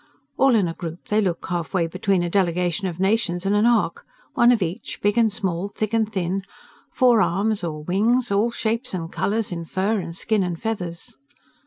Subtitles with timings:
[0.35, 3.67] All in a group they look half way between a delegation of nations and an
[3.67, 6.41] ark, one of each, big and small, thick and thin,
[6.91, 11.17] four arms or wings, all shapes and colors in fur and skin and feathers.